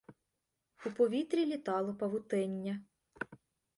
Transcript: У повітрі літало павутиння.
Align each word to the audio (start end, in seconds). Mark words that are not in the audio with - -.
У 0.89 0.91
повітрі 0.99 1.45
літало 1.53 1.95
павутиння. 2.03 2.77